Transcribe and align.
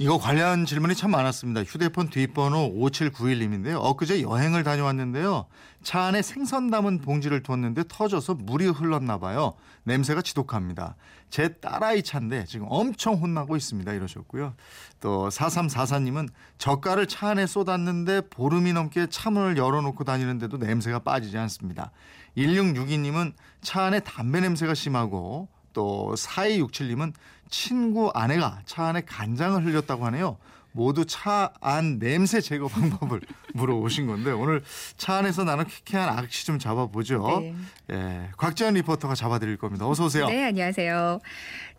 이거 0.00 0.18
관련 0.18 0.66
질문이 0.66 0.96
참 0.96 1.12
많았습니다. 1.12 1.62
휴대폰 1.62 2.10
뒷번호 2.10 2.74
5791님인데요. 2.74 3.80
엊그제 3.80 4.22
여행을 4.22 4.64
다녀왔는데요. 4.64 5.46
차 5.84 6.02
안에 6.02 6.20
생선 6.20 6.68
담은 6.68 7.00
봉지를 7.00 7.44
뒀는데 7.44 7.84
터져서 7.88 8.34
물이 8.34 8.66
흘렀나 8.66 9.18
봐요. 9.18 9.54
냄새가 9.84 10.22
지독합니다. 10.22 10.96
제 11.30 11.48
딸아이 11.48 12.02
차인데 12.02 12.44
지금 12.46 12.66
엄청 12.70 13.14
혼나고 13.14 13.56
있습니다. 13.56 13.92
이러셨고요. 13.92 14.54
또 15.00 15.28
4344님은 15.28 16.28
젓갈을 16.58 17.06
차 17.06 17.28
안에 17.28 17.46
쏟았는데 17.46 18.22
보름이 18.30 18.72
넘게 18.72 19.06
차문을 19.08 19.56
열어놓고 19.56 20.02
다니는데도 20.02 20.56
냄새가 20.56 21.00
빠지지 21.00 21.38
않습니다. 21.38 21.92
1662님은 22.36 23.32
차 23.62 23.82
안에 23.82 24.00
담배 24.00 24.40
냄새가 24.40 24.74
심하고 24.74 25.48
또 25.74 26.14
4267님은 26.16 27.12
친구 27.50 28.10
아내가 28.14 28.60
차 28.64 28.86
안에 28.86 29.02
간장을 29.02 29.62
흘렸다고 29.64 30.06
하네요. 30.06 30.38
모두 30.76 31.04
차 31.06 31.52
안 31.60 32.00
냄새 32.00 32.40
제거 32.40 32.66
방법을 32.66 33.20
물어오신 33.54 34.08
건데 34.08 34.32
오늘 34.32 34.62
차 34.96 35.14
안에서 35.18 35.44
나는 35.44 35.64
퀴퀴한 35.66 36.08
악취 36.18 36.44
좀 36.46 36.58
잡아보죠. 36.58 37.40
네. 37.40 37.54
예, 37.92 38.28
곽지연 38.36 38.74
리포터가 38.74 39.14
잡아드릴 39.14 39.56
겁니다. 39.56 39.88
어서 39.88 40.06
오세요. 40.06 40.26
네, 40.26 40.42
안녕하세요. 40.46 41.20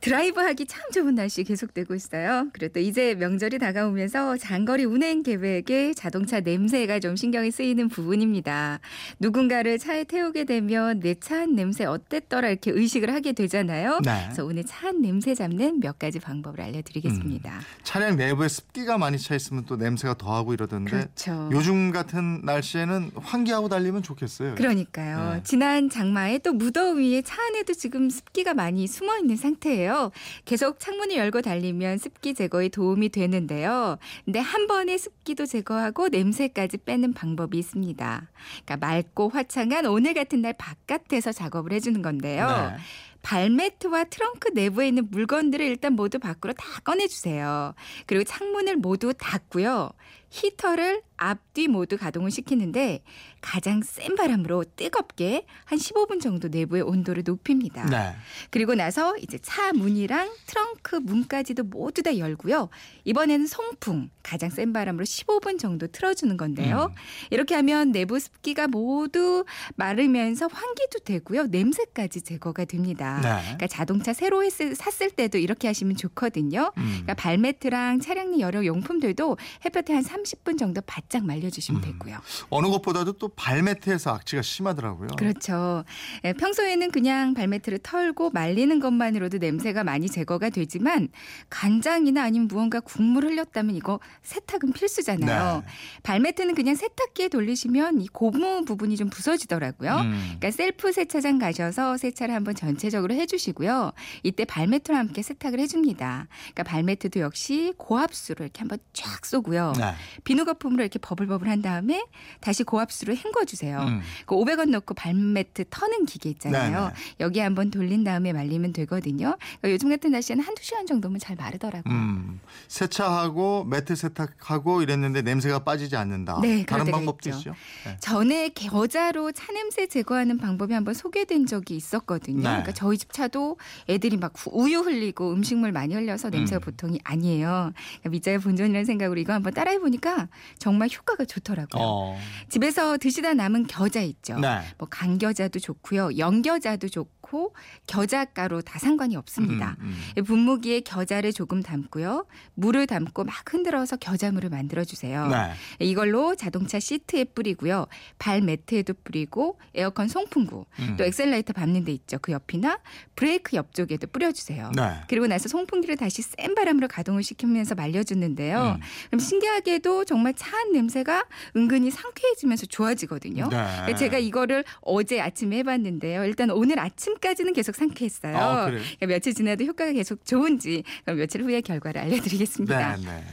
드라이브 0.01 0.39
하기 0.39 0.65
참 0.67 0.91
좋은 0.91 1.15
날씨 1.15 1.43
계속되고 1.43 1.93
있어요. 1.95 2.47
그리고 2.53 2.73
또 2.73 2.79
이제 2.79 3.15
명절이 3.15 3.57
다가오면서 3.59 4.37
장거리 4.37 4.85
운행 4.85 5.23
계획에 5.23 5.93
자동차 5.93 6.39
냄새가 6.39 6.99
좀 6.99 7.15
신경이 7.15 7.49
쓰이는 7.51 7.89
부분입니다. 7.89 8.79
누군가를 9.19 9.77
차에 9.79 10.03
태우게 10.05 10.45
되면 10.45 10.99
내 11.01 11.15
차 11.15 11.35
안 11.41 11.55
냄새 11.55 11.85
어땠더라 11.85 12.49
이렇게 12.49 12.71
의식을 12.71 13.11
하게 13.13 13.33
되잖아요. 13.33 13.99
네. 14.05 14.21
그래서 14.25 14.45
오늘 14.45 14.63
차 14.63 14.87
안 14.87 15.01
냄새 15.01 15.33
잡는 15.35 15.79
몇 15.81 15.97
가지 15.99 16.19
방법을 16.19 16.61
알려드리겠습니다. 16.61 17.59
차량 17.83 18.15
내부에 18.15 18.47
습기 18.47 18.84
가 18.85 18.97
많이 18.97 19.17
차 19.17 19.35
있으면 19.35 19.65
또 19.65 19.75
냄새가 19.75 20.15
더하고 20.15 20.53
이러던데 20.53 20.91
그렇죠. 20.91 21.49
요즘 21.51 21.91
같은 21.91 22.41
날씨에는 22.43 23.11
환기하고 23.15 23.67
달리면 23.67 24.03
좋겠어요. 24.03 24.55
그러니까요. 24.55 25.33
네. 25.35 25.41
지난 25.43 25.89
장마에 25.89 26.37
또 26.39 26.53
무더위에 26.53 27.21
차 27.23 27.41
안에도 27.47 27.73
지금 27.73 28.09
습기가 28.09 28.53
많이 28.53 28.87
숨어 28.87 29.17
있는 29.17 29.35
상태예요. 29.35 30.11
계속 30.45 30.79
창문을 30.79 31.17
열고 31.17 31.41
달리면 31.41 31.97
습기 31.97 32.33
제거에 32.33 32.69
도움이 32.69 33.09
되는데요. 33.09 33.97
근데 34.23 34.39
한 34.39 34.67
번에 34.67 34.97
습기도 34.97 35.45
제거하고 35.45 36.09
냄새까지 36.09 36.77
빼는 36.77 37.13
방법이 37.13 37.57
있습니다. 37.57 38.29
그러니까 38.65 38.87
맑고 38.87 39.29
화창한 39.29 39.85
오늘 39.85 40.13
같은 40.13 40.41
날 40.41 40.53
바깥에서 40.53 41.31
작업을 41.31 41.73
해주는 41.73 42.01
건데요. 42.01 42.47
네. 42.47 42.77
발매트와 43.25 44.03
트렁크 44.05 44.49
내부에 44.53 44.87
있는 44.87 45.09
물건들을 45.09 45.65
일단 45.65 45.93
모두 45.93 46.19
밖으로 46.19 46.53
다 46.53 46.63
꺼내주세요. 46.83 47.73
그리고 48.05 48.23
창문을 48.23 48.75
모두 48.77 49.13
닫고요. 49.17 49.91
히터를 50.35 51.01
앞뒤 51.17 51.69
모두 51.69 51.97
가동을 51.97 52.29
시키는데 52.29 53.01
가장 53.39 53.81
센 53.83 54.15
바람으로 54.15 54.65
뜨겁게 54.75 55.45
한 55.63 55.77
15분 55.77 56.19
정도 56.19 56.49
내부의 56.49 56.81
온도를 56.81 57.23
높입니다. 57.25 57.85
네. 57.85 58.13
그리고 58.49 58.75
나서 58.75 59.15
이제 59.17 59.37
차 59.37 59.71
문이랑 59.71 60.29
트렁크 60.47 60.97
문까지도 60.97 61.63
모두 61.63 62.03
다 62.03 62.17
열고요. 62.17 62.69
이번에는 63.05 63.47
송풍 63.47 64.09
가장 64.23 64.49
센 64.49 64.73
바람으로 64.73 65.05
15분 65.05 65.57
정도 65.57 65.87
틀어주는 65.87 66.35
건데요. 66.35 66.91
음. 66.91 66.95
이렇게 67.29 67.55
하면 67.55 67.91
내부 67.91 68.19
습기가 68.19 68.67
모두 68.67 69.45
마르면서 69.75 70.47
환기도 70.51 70.99
되고요. 71.05 71.45
냄새까지 71.45 72.21
제거가 72.21 72.65
됩니다. 72.65 73.21
네. 73.21 73.41
그러니까 73.43 73.67
자동차 73.67 74.11
새로 74.11 74.43
했을, 74.43 74.75
샀을 74.75 75.11
때도 75.11 75.37
이렇게 75.37 75.67
하시면 75.67 75.95
좋거든요. 75.95 76.73
음. 76.75 76.83
그러니까 76.83 77.13
발매트랑 77.13 77.99
차량 78.01 78.31
내 78.31 78.39
여러 78.39 78.65
용품들도 78.65 79.37
햇볕에 79.63 79.93
한 79.93 80.03
30분 80.25 80.57
정도 80.57 80.81
바짝 80.81 81.25
말려주시면 81.25 81.83
음. 81.83 81.91
되고요. 81.91 82.17
어느 82.49 82.67
것보다도 82.67 83.13
또 83.13 83.29
발매트에서 83.29 84.11
악취가 84.11 84.41
심하더라고요. 84.41 85.09
그렇죠. 85.17 85.83
예, 86.23 86.33
평소에는 86.33 86.91
그냥 86.91 87.33
발매트를 87.33 87.79
털고 87.79 88.31
말리는 88.31 88.79
것만으로도 88.79 89.37
냄새가 89.37 89.83
많이 89.83 90.09
제거가 90.09 90.49
되지만 90.49 91.09
간장이나 91.49 92.23
아니면 92.23 92.47
무언가 92.47 92.79
국물 92.79 93.25
흘렸다면 93.25 93.75
이거 93.75 93.99
세탁은 94.23 94.73
필수잖아요. 94.73 95.63
네. 95.65 95.71
발매트는 96.03 96.55
그냥 96.55 96.75
세탁기에 96.75 97.29
돌리시면 97.29 98.01
이 98.01 98.07
고무 98.07 98.65
부분이 98.65 98.97
좀 98.97 99.09
부서지더라고요. 99.09 99.91
음. 99.91 100.21
그러니까 100.25 100.51
셀프 100.51 100.91
세차장 100.91 101.39
가셔서 101.39 101.97
세차를 101.97 102.33
한번 102.33 102.55
전체적으로 102.55 103.13
해주시고요. 103.13 103.91
이때 104.23 104.45
발매트와 104.45 104.97
함께 104.97 105.21
세탁을 105.21 105.59
해줍니다. 105.59 106.27
그러니까 106.53 106.63
발매트도 106.63 107.19
역시 107.19 107.73
고압수로 107.77 108.45
이렇게 108.45 108.59
한번 108.59 108.79
쫙 108.93 109.25
쏘고요. 109.25 109.73
네. 109.77 109.93
비누 110.23 110.45
거품으로 110.45 110.83
이렇게 110.83 110.99
버블버블 110.99 111.47
한 111.49 111.61
다음에 111.61 112.05
다시 112.39 112.63
고압수로 112.63 113.15
헹궈주세요. 113.15 113.79
음. 113.79 114.01
그 114.25 114.35
500원 114.35 114.69
넣고 114.69 114.93
발매트 114.93 115.65
터는 115.69 116.05
기계 116.05 116.29
있잖아요. 116.29 116.79
네네. 116.79 116.93
여기 117.19 117.39
한번 117.39 117.71
돌린 117.71 118.03
다음에 118.03 118.33
말리면 118.33 118.73
되거든요. 118.73 119.37
그러니까 119.39 119.71
요즘 119.71 119.89
같은 119.89 120.11
날씨에는 120.11 120.43
한두 120.43 120.63
시간 120.63 120.85
정도면 120.85 121.19
잘 121.19 121.35
마르더라고요. 121.35 121.93
음, 121.93 122.39
세차하고 122.67 123.65
매트 123.65 123.95
세탁하고 123.95 124.81
이랬는데 124.81 125.21
냄새가 125.21 125.59
빠지지 125.59 125.95
않는다. 125.95 126.39
네, 126.41 126.65
다른 126.65 126.85
방법도 126.85 127.29
있죠. 127.29 127.39
있죠. 127.39 127.55
네. 127.85 127.97
전에 127.99 128.49
겨자로 128.49 129.31
차 129.31 129.51
냄새 129.53 129.87
제거하는 129.87 130.37
방법이 130.37 130.73
한번 130.73 130.93
소개된 130.93 131.45
적이 131.45 131.75
있었거든요. 131.75 132.37
네. 132.37 132.43
그러니까 132.43 132.71
저희 132.73 132.97
집 132.97 133.11
차도 133.11 133.57
애들이 133.89 134.17
막 134.17 134.33
우유 134.51 134.79
흘리고 134.79 135.31
음식물 135.31 135.71
많이 135.71 135.93
흘려서 135.93 136.29
냄새가 136.29 136.59
음. 136.59 136.61
보통이 136.61 136.99
아니에요. 137.03 137.71
그러니까 137.75 138.09
미자의 138.09 138.39
본전이라는 138.39 138.85
생각으로 138.85 139.19
이거 139.19 139.33
한번 139.33 139.53
따라해 139.53 139.79
보니 139.79 139.94
까 139.97 140.27
정말 140.57 140.89
효과가 140.89 141.25
좋더라고요. 141.25 141.81
어. 141.81 142.17
집에서 142.49 142.97
드시다 142.97 143.33
남은 143.33 143.67
겨자 143.67 144.01
있죠. 144.01 144.39
네. 144.39 144.61
뭐 144.77 144.87
간겨자도 144.89 145.59
좋고요. 145.59 146.17
연겨자도 146.17 146.89
좋고 146.89 147.55
겨자가루 147.87 148.61
다 148.61 148.77
상관이 148.77 149.15
없습니다. 149.15 149.77
음, 149.79 149.95
이 150.17 150.21
분무기에 150.21 150.81
겨자를 150.81 151.33
조금 151.33 151.63
담고요. 151.63 152.25
물을 152.53 152.85
담고 152.87 153.23
막 153.23 153.35
흔들어서 153.51 153.95
겨자물을 153.97 154.49
만들어 154.49 154.83
주세요. 154.83 155.25
음. 155.25 155.31
네. 155.31 155.53
이걸로 155.79 156.35
자동차 156.35 156.79
시트에 156.79 157.23
뿌리고요. 157.25 157.87
발 158.19 158.41
매트에도 158.41 158.93
뿌리고 159.03 159.59
에어컨 159.73 160.07
송풍구 160.07 160.65
음. 160.79 160.95
또 160.97 161.03
엑셀라이터 161.03 161.53
밟는 161.53 161.85
데 161.85 161.91
있죠. 161.93 162.19
그 162.21 162.31
옆이나 162.31 162.79
브레이크 163.15 163.55
옆쪽에도 163.55 164.07
뿌려 164.07 164.31
주세요. 164.31 164.71
네. 164.75 165.01
그리고 165.07 165.27
나서 165.27 165.49
송풍기를 165.49 165.97
다시 165.97 166.21
센 166.21 166.53
바람으로 166.53 166.87
가동을 166.87 167.23
시키면서 167.23 167.75
말려 167.75 168.03
주는데요. 168.03 168.77
음. 168.77 168.81
그럼 169.07 169.19
신기하게도 169.19 169.84
정말 170.05 170.33
차안 170.33 170.71
냄새가 170.71 171.25
은근히 171.55 171.91
상쾌해지면서 171.91 172.65
좋아지거든요. 172.65 173.43
네. 173.49 173.57
그러니까 173.57 173.95
제가 173.95 174.17
이거를 174.17 174.63
어제 174.81 175.21
아침에 175.21 175.57
해봤는데요. 175.57 176.25
일단 176.25 176.49
오늘 176.49 176.79
아침까지는 176.79 177.53
계속 177.53 177.75
상쾌했어요. 177.75 178.35
아, 178.35 178.65
그래요? 178.65 178.81
그러니까 178.81 179.05
며칠 179.07 179.33
지나도 179.33 179.63
효과가 179.65 179.91
계속 179.91 180.25
좋은지 180.25 180.83
그럼 181.03 181.19
며칠 181.19 181.43
후에 181.43 181.61
결과를 181.61 182.01
알려드리겠습니다. 182.01 182.97
네, 182.97 183.05
네. 183.05 183.23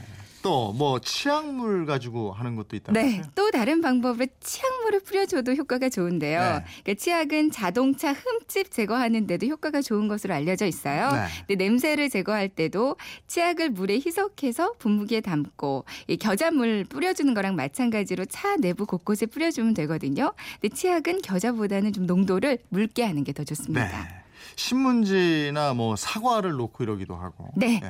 또 0.43 0.71
뭐 0.73 0.99
치약물 0.99 1.85
가지고 1.85 2.31
하는 2.31 2.55
것도 2.55 2.75
있다. 2.75 2.93
네, 2.93 3.21
또 3.35 3.51
다른 3.51 3.81
방법으로 3.81 4.25
치약물을 4.39 5.01
뿌려줘도 5.01 5.53
효과가 5.53 5.89
좋은데요. 5.89 6.39
네. 6.39 6.63
그러니까 6.83 6.93
치약은 7.03 7.51
자동차 7.51 8.13
흠집 8.13 8.71
제거하는데도 8.71 9.47
효과가 9.47 9.81
좋은 9.81 10.07
것으로 10.07 10.33
알려져 10.33 10.65
있어요. 10.65 11.11
네. 11.11 11.25
근데 11.47 11.63
냄새를 11.63 12.09
제거할 12.09 12.49
때도 12.49 12.95
치약을 13.27 13.71
물에 13.71 13.95
희석해서 13.95 14.73
분무기에 14.79 15.21
담고 15.21 15.85
이 16.07 16.17
겨자물 16.17 16.85
뿌려주는 16.85 17.33
거랑 17.33 17.55
마찬가지로 17.55 18.25
차 18.25 18.55
내부 18.55 18.85
곳곳에 18.85 19.25
뿌려주면 19.25 19.73
되거든요. 19.73 20.33
근데 20.61 20.75
치약은 20.75 21.21
겨자보다는 21.21 21.93
좀 21.93 22.05
농도를 22.05 22.59
묽게 22.69 23.03
하는 23.03 23.23
게 23.23 23.33
더 23.33 23.43
좋습니다. 23.43 24.03
네. 24.03 24.22
신문지나 24.55 25.73
뭐 25.73 25.95
사과를 25.95 26.51
놓고 26.51 26.83
이러기도 26.83 27.15
하고. 27.15 27.49
네. 27.55 27.81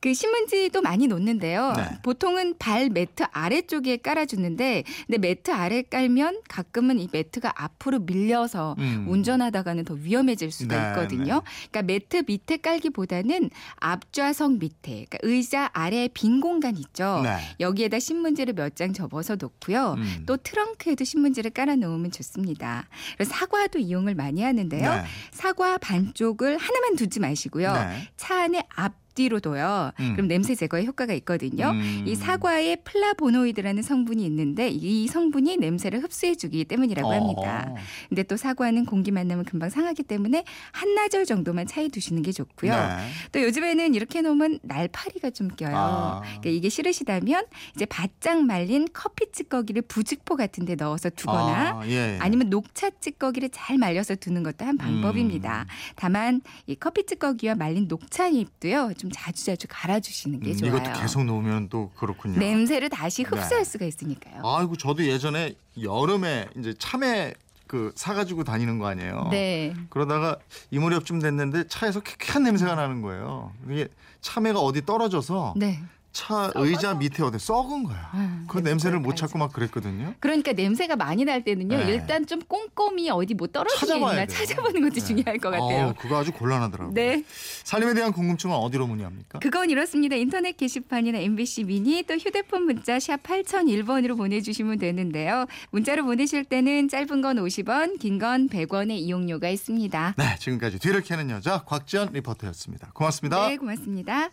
그 0.00 0.12
신문지도 0.14 0.82
많이 0.82 1.06
놓는데요. 1.06 1.74
네. 1.76 1.84
보통은 2.02 2.56
발 2.58 2.90
매트 2.90 3.22
아래쪽에 3.30 3.98
깔아주는데 3.98 4.82
근데 5.06 5.18
매트 5.18 5.52
아래 5.52 5.82
깔면 5.82 6.40
가끔은 6.48 6.98
이 6.98 7.08
매트가 7.12 7.52
앞으로 7.54 8.00
밀려서 8.00 8.74
음. 8.78 9.06
운전하다가는 9.08 9.84
더 9.84 9.94
위험해질 9.94 10.50
수가 10.50 10.76
네, 10.76 10.88
있거든요. 10.88 11.42
그러니까 11.70 11.82
매트 11.82 12.24
밑에 12.26 12.56
깔기보다는 12.56 13.50
앞좌석 13.76 14.58
밑에 14.58 15.06
그러니까 15.08 15.18
의자 15.22 15.70
아래 15.72 16.08
빈 16.12 16.40
공간 16.40 16.76
있죠. 16.78 17.20
네. 17.22 17.36
여기에다 17.60 18.00
신문지를 18.00 18.54
몇 18.54 18.72
장 18.74 18.94
접어서 18.94 19.36
놓고요. 19.38 19.96
음. 19.98 20.22
또 20.24 20.38
트렁크에도 20.38 21.04
신문지를 21.04 21.50
깔아 21.50 21.76
놓으면 21.76 22.10
좋습니다. 22.10 22.88
그래서 23.16 23.32
사과도 23.34 23.78
이용을 23.78 24.14
많이 24.14 24.42
하는데요. 24.42 24.94
네. 24.94 25.04
사과 25.30 25.76
반쪽을 25.92 26.56
하나만 26.56 26.96
두지 26.96 27.20
마시고요. 27.20 27.72
네. 27.72 28.08
차 28.16 28.44
안에 28.44 28.66
앞 28.74 29.01
앞뒤로 29.12 29.40
둬요. 29.40 29.92
음. 30.00 30.12
그럼 30.14 30.28
냄새 30.28 30.54
제거에 30.54 30.84
효과가 30.84 31.12
있거든요. 31.14 31.70
음. 31.70 32.04
이 32.06 32.14
사과에 32.14 32.76
플라보노이드라는 32.76 33.82
성분이 33.82 34.24
있는데 34.26 34.68
이 34.68 35.06
성분이 35.06 35.58
냄새를 35.58 36.02
흡수해주기 36.02 36.64
때문이라고 36.64 37.08
어. 37.08 37.12
합니다. 37.12 37.74
근데 38.08 38.22
또 38.22 38.36
사과는 38.36 38.86
공기 38.86 39.10
만나면 39.10 39.44
금방 39.44 39.70
상하기 39.70 40.04
때문에 40.04 40.44
한나절 40.72 41.26
정도만 41.26 41.66
차에 41.66 41.88
두시는 41.88 42.22
게 42.22 42.32
좋고요. 42.32 42.72
네. 42.72 43.08
또 43.32 43.42
요즘에는 43.42 43.94
이렇게 43.94 44.22
놓으면 44.22 44.60
날파리가 44.62 45.30
좀 45.30 45.48
껴요. 45.48 45.76
아. 45.76 46.20
그러니까 46.22 46.50
이게 46.50 46.68
싫으시다면 46.68 47.44
이제 47.76 47.84
바짝 47.86 48.44
말린 48.44 48.88
커피 48.92 49.30
찌꺼기를 49.30 49.82
부직포 49.82 50.36
같은 50.36 50.64
데 50.64 50.74
넣어서 50.74 51.10
두거나 51.10 51.80
아, 51.80 51.88
예. 51.88 52.18
아니면 52.20 52.50
녹차 52.50 52.90
찌꺼기를 53.00 53.50
잘 53.50 53.78
말려서 53.78 54.14
두는 54.16 54.42
것도 54.42 54.64
한 54.64 54.76
방법입니다. 54.76 55.66
다만 55.96 56.40
이 56.66 56.74
커피 56.74 57.04
찌꺼기와 57.04 57.54
말린 57.54 57.86
녹차 57.88 58.28
잎도요 58.28 58.92
좀 59.02 59.10
자주자주 59.12 59.66
갈아주시는 59.68 60.38
게 60.38 60.50
음, 60.52 60.56
좋아요. 60.56 60.76
이것도 60.76 61.00
계속 61.00 61.24
놓으면 61.24 61.68
또 61.70 61.90
그렇군요. 61.96 62.38
냄새를 62.38 62.88
다시 62.88 63.24
흡수할 63.24 63.48
네. 63.48 63.64
수가 63.64 63.84
있으니까요. 63.84 64.42
아이고 64.44 64.76
저도 64.76 65.04
예전에 65.04 65.54
여름에 65.82 66.46
이제 66.56 66.72
참외 66.78 67.34
그 67.66 67.90
사가지고 67.96 68.44
다니는 68.44 68.78
거 68.78 68.86
아니에요. 68.86 69.26
네. 69.32 69.74
그러다가 69.90 70.36
이 70.70 70.78
무렵쯤 70.78 71.18
됐는데 71.18 71.66
차에서 71.66 71.98
쾌쾌한 71.98 72.44
냄새가 72.44 72.76
나는 72.76 73.02
거예요. 73.02 73.52
이게 73.68 73.88
참외가 74.20 74.60
어디 74.60 74.86
떨어져서 74.86 75.54
네. 75.56 75.82
차 76.12 76.50
의자 76.54 76.94
밑에 76.94 77.22
어디 77.22 77.38
썩은 77.38 77.84
거야. 77.84 78.10
아, 78.12 78.44
그 78.48 78.58
냄새 78.58 78.82
냄새를 78.82 79.00
못. 79.00 79.16
찾고 79.16 79.38
막 79.38 79.52
그랬거든요. 79.52 80.14
그러니까 80.20 80.52
냄새가 80.52 80.96
많이 80.96 81.24
날 81.24 81.44
때는요. 81.44 81.76
네. 81.76 81.92
일단 81.92 82.26
좀 82.26 82.40
꼼꼼히 82.40 83.10
어디 83.10 83.34
뭐 83.34 83.46
떨어지게 83.46 83.96
있나. 83.96 84.26
찾아보는 84.26 84.80
것도 84.82 84.94
네. 84.94 85.00
중요할 85.00 85.38
것 85.38 85.50
같아요. 85.50 85.86
어, 85.88 85.94
그거 85.98 86.18
아주 86.18 86.32
곤란하더라고요. 86.32 86.94
네. 86.94 87.22
살림에 87.64 87.94
대한 87.94 88.12
궁금증은 88.12 88.54
어디로 88.56 88.86
문의합니까? 88.86 89.38
그건 89.40 89.70
이렇습니다. 89.70 90.16
인터넷 90.16 90.56
게시판이나 90.56 91.18
MBC 91.18 91.64
미니 91.64 92.02
또 92.02 92.14
휴대폰 92.14 92.64
문자 92.64 92.98
샵 92.98 93.22
8001번으로 93.22 94.16
보내주시면 94.16 94.78
되는데요. 94.78 95.46
문자로 95.70 96.04
보내실 96.04 96.44
때는 96.44 96.88
짧은 96.88 97.20
건 97.22 97.36
50원, 97.36 97.98
긴 97.98 98.18
건 98.18 98.48
100원의 98.48 98.92
이용료가 98.98 99.48
있습니다. 99.48 100.14
네, 100.18 100.36
지금까지 100.38 100.78
뒤를 100.78 101.02
캐는 101.02 101.30
여자 101.30 101.62
곽지연 101.64 102.10
리포터였습니다. 102.12 102.90
고맙습니다. 102.94 103.48
네, 103.48 103.56
고맙습니다. 103.56 104.28